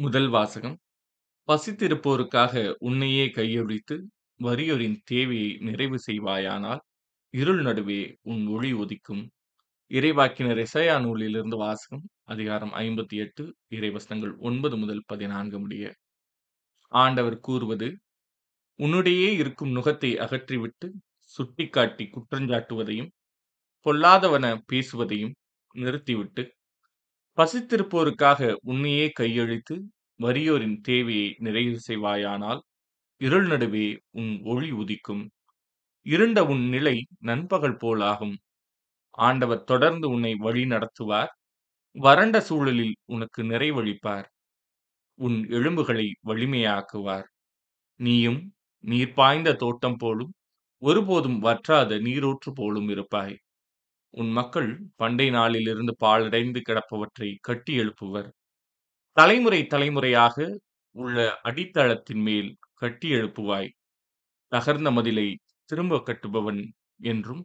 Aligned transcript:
முதல் 0.00 0.28
வாசகம். 0.28 0.76
பசித்திருப்போருக்காக 1.48 2.74
உன்னையே 2.78 3.26
கையொழித்து 3.26 3.96
வறியோரின் 4.40 4.96
தேவையை 5.04 5.58
நிறைவு 5.58 5.98
செய்வாயானால் 6.06 6.78
இருள் 7.30 7.62
நடுவே 7.62 8.18
உன் 8.22 8.46
ஒளி 8.46 8.72
ஒதிக்கும் 8.72 9.22
இறைவாக்கினர் 9.90 10.66
இசையா 10.66 11.00
நூலிலிருந்து 11.00 11.56
வாசகம் 11.56 12.08
அதிகாரம் 12.24 12.72
ஐம்பத்தி 12.72 13.16
எட்டு 13.16 13.56
இறைவசனங்கள் 13.70 14.36
ஒன்பது 14.38 14.76
முதல் 14.76 15.02
பதினான்கு 15.06 15.58
முடிய. 15.58 15.84
ஆண்டவர் 16.92 17.38
கூறுவது 17.40 17.88
உன்னுடையே 18.78 19.28
இருக்கும் 19.32 19.76
நுகத்தை 19.76 20.12
அகற்றிவிட்டு 20.18 20.88
சுட்டிக்காட்டி 21.22 22.10
குற்றஞ்சாட்டுவதையும் 22.10 23.10
பொல்லாதவன 23.86 24.58
பேசுவதையும் 24.72 25.34
நிறுத்திவிட்டு 25.74 26.42
பசித்திருப்போருக்காக 27.40 28.40
உன்னையே 28.62 29.06
கையழித்து 29.20 29.76
வறியோரின் 30.20 30.76
தேவையை 30.80 31.28
நிறைவு 31.38 31.78
செய்வாயானால் 31.88 32.60
இருள் 33.20 33.46
நடுவே 33.46 33.86
உன் 34.10 34.32
ஒளி 34.44 34.70
உதிக்கும். 34.72 35.22
இருண்ட 36.06 36.38
உன் 36.44 36.64
நிலை 36.68 36.96
நண்பகல் 37.20 37.78
போலாகும். 37.84 38.36
ஆண்டவர் 39.18 39.64
தொடர்ந்து 39.64 40.06
உன்னை 40.08 40.32
வழி 40.36 40.64
நடத்துவார். 40.64 41.32
வறண்ட 41.96 42.36
சூழலில் 42.40 42.94
உனக்கு 43.06 43.42
நிறைவழிப்பார் 43.44 44.28
உன் 45.18 45.38
எலும்புகளை 45.50 46.06
வலிமையாக்குவார். 46.26 47.26
நீயும் 48.00 48.40
நீர் 48.84 49.12
பாய்ந்த 49.12 49.50
தோட்டம் 49.54 49.96
போலும் 49.96 50.32
ஒருபோதும் 50.82 51.38
வற்றாத 51.38 51.98
நீரூற்று 51.98 52.50
போலும் 52.52 52.88
இருப்பாய். 52.88 53.36
உன் 54.14 54.30
மக்கள் 54.30 54.70
பண்டை 54.96 55.26
நாளிலிருந்து 55.30 55.92
பாழடைந்து 56.00 56.60
கிடப்பவற்றை 56.60 57.28
கட்டி 57.40 57.72
எழுப்புவர். 57.80 58.28
தலைமுறை 59.16 59.60
தலைமுறையாக 59.66 60.36
உள்ள 60.96 61.16
அடித்தளத்தின் 61.44 62.22
மேல் 62.22 62.50
கட்டி 62.74 63.08
எழுப்புவாய். 63.12 63.70
தகர்ந்த 64.52 64.88
மதிலை 64.92 65.28
திரும்ப 65.70 66.02
கட்டுபவன் 66.06 66.62
என்றும் 67.04 67.42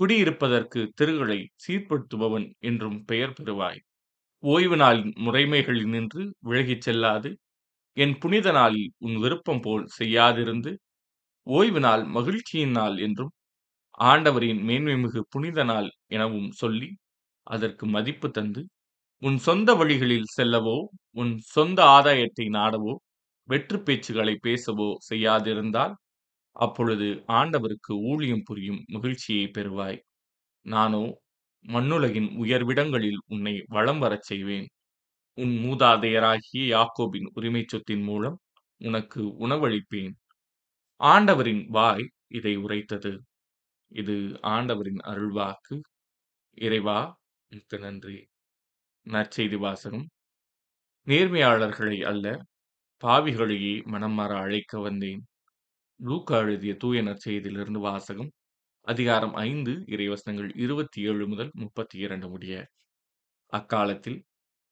குடியிருப்பதற்கு 0.00 0.80
தெருகளை 0.96 1.40
சீர்படுத்துபவன் 1.64 2.46
என்றும் 2.60 2.98
பெயர் 3.04 3.36
பெறுவாய். 3.38 3.80
ஓய்வு 4.42 4.76
நாளின் 4.76 5.12
முறைமைகளில் 5.24 5.88
நின்று 5.88 6.22
விலகிச் 6.40 6.84
செல்லாது. 6.86 7.30
என் 7.96 8.16
புனித 8.18 8.48
நாளில் 8.52 8.90
உன் 8.98 9.16
விருப்பம் 9.16 9.62
போல் 9.62 9.86
செய்யாதிருந்து 9.98 10.72
ஓய்வு 11.46 11.80
நாள் 11.80 12.04
மகிழ்ச்சியின் 12.16 12.70
நாள் 12.70 12.96
என்றும் 12.98 13.32
ஆண்டவரின் 14.00 14.60
மேன்மைமிகு 14.68 15.20
புனித 15.30 15.60
நாள் 15.64 15.88
எனவும் 16.08 16.50
சொல்லி 16.52 16.88
அதற்கு 17.46 17.84
மதிப்பு 17.86 18.28
தந்து 18.30 18.62
உன் 19.22 19.38
சொந்த 19.38 19.70
வழிகளில் 19.74 20.28
செல்லவோ 20.36 20.76
உன் 21.16 21.32
சொந்த 21.54 21.78
ஆதாயத்தை 21.96 22.46
நாடவோ 22.56 22.94
வெற்று 23.48 23.78
பேச்சுகளை 23.80 24.34
பேசவோ 24.46 24.88
செய்யாதிருந்தால் 25.08 25.94
அப்பொழுது 26.56 27.08
ஆண்டவருக்கு 27.38 27.92
ஊழியம் 28.10 28.44
புரியும் 28.44 28.80
மகிழ்ச்சியை 28.88 29.46
பெறுவாய். 29.50 29.98
நானோ 30.66 31.04
மண்ணுலகின் 31.64 32.30
உயர்விடங்களில் 32.42 33.20
உன்னை 33.26 33.54
வளம் 33.68 34.00
வரச் 34.00 34.28
செய்வேன். 34.30 34.66
உன் 35.38 35.54
மூதாதையராகிய 35.64 36.62
யாக்கோபின் 36.72 37.28
உரிமை 37.34 37.62
சொத்தின் 37.66 38.04
மூலம் 38.04 38.38
உனக்கு 38.80 39.22
உணவளிப்பேன். 39.44 40.14
ஆண்டவரின் 41.00 41.64
வாய் 41.70 42.06
இதை 42.32 42.54
உரைத்தது. 42.64 43.12
இது 43.96 44.14
ஆண்டவரின் 44.46 45.02
அருள்வாக்கு. 45.06 45.76
இறைவா 46.58 46.98
மிக்க 47.52 47.78
நன்றி. 47.78 48.18
நற்செய்தி 49.06 49.58
வாசகம். 49.58 50.06
நேர்மையாளர்களை 51.06 51.98
அல்ல 52.04 52.26
பாவிகளையே 53.02 53.74
மனம் 53.84 54.12
மாற 54.12 54.32
அழைக்க 54.38 54.80
வந்தேன். 54.80 55.22
லூக்கா 56.00 56.38
எழுதிய 56.38 56.74
தூய 56.76 57.02
நற்செய்தியிலிருந்து 57.02 57.80
வாசகம். 57.80 58.30
அதிகாரம் 58.86 59.34
ஐந்து 59.34 59.72
இறைவசனங்கள் 59.86 60.50
இருபத்தி 60.56 61.00
ஏழு 61.02 61.24
முதல் 61.28 61.50
முப்பத்தி 61.54 61.98
இரண்டு 61.98 62.28
முடிய. 62.28 62.54
அக்காலத்தில் 63.52 64.18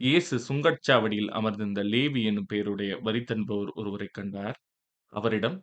இயேசு 0.00 0.36
சுங்கச்சாவடியில் 0.48 1.30
அமர்ந்திருந்த 1.30 1.82
லேவி 1.84 2.22
என்னும் 2.24 2.46
பெயருடைய 2.46 2.92
வரித்தன்பவர் 2.98 3.72
ஒருவரை 3.74 4.08
கண்டார். 4.12 4.58
அவரிடம் 5.12 5.58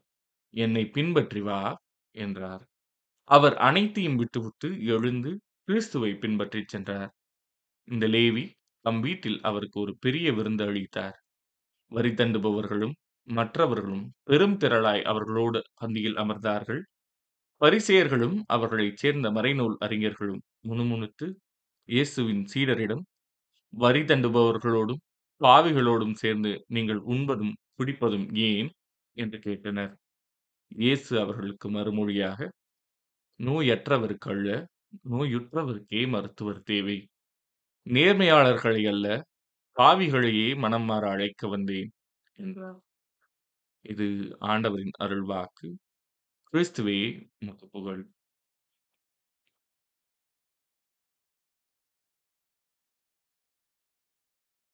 என்னை 0.53 0.83
பின்பற்றி 0.89 1.41
வா 1.41 1.61
என்றார். 2.15 2.63
அவர் 3.29 3.55
அனைத்தையும் 3.59 4.15
விட்டுவிட்டு 4.15 4.67
எழுந்து 4.87 5.31
கிறிஸ்துவை 5.67 6.11
பின்பற்றிச் 6.15 6.69
சென்றார் 6.69 7.11
இந்த 7.87 8.05
லேவி 8.07 8.43
தம் 8.85 8.99
வீட்டில் 8.99 9.39
அவருக்கு 9.41 9.77
ஒரு 9.79 9.93
பெரிய 9.97 10.27
விருந்து 10.33 10.63
அளித்தார். 10.65 11.17
வரி 11.91 12.11
தண்டுபவர்களும் 12.13 12.95
மற்றவர்களும் 13.27 14.05
பெரும் 14.23 14.57
திரளாய் 14.57 15.03
அவர்களோடு 15.03 15.59
பந்தியில் 15.73 16.17
அமர்ந்தார்கள். 16.17 16.81
பரிசேயர்களும் 17.61 18.37
அவர்களைச் 18.47 18.97
சேர்ந்த 18.97 19.27
மறைநூல் 19.31 19.77
அறிஞர்களும் 19.79 20.41
முணுமுணுத்து 20.61 21.27
இயேசுவின் 21.89 22.43
சீடரிடம் 22.53 23.03
வரி 23.73 24.01
தண்டுபவர்களோடும் 24.03 25.01
பாவிகளோடும் 25.41 26.15
சேர்ந்து 26.15 26.51
நீங்கள் 26.67 27.01
உண்பதும் 27.07 27.53
குடிப்பதும் 27.79 28.27
ஏன்? 28.47 28.69
என்று 29.17 29.37
கேட்டனர். 29.39 29.93
இயேசு 30.71 31.13
அவர்களுக்கு 31.19 31.67
மறுமொழியாக 31.71 32.39
நோயற்றவர்க்கல்ல, 33.39 34.65
நோயுற்றவர்க்கே 35.09 35.09
நோயுற்றவருக்கே 35.09 36.07
மருத்துவர் 36.07 36.63
தேவை. 36.63 36.97
நேர்மையாளர்களை 37.87 38.87
அல்ல 38.87 39.07
பாவிகளையே 39.77 40.57
மனம் 40.57 40.83
மாற 40.83 41.09
அழைக்க 41.09 41.47
வந்தேன் 41.47 41.91
என்றார். 42.33 42.79
இது 43.85 44.37
ஆண்டவரின் 44.39 44.91
அருள்வாக்கு. 44.99 45.69
கிறிஸ்துவே 46.53 46.99
உமக்கு 47.39 47.67
புகழ் 47.67 48.03